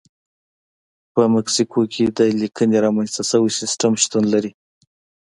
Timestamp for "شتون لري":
4.03-4.51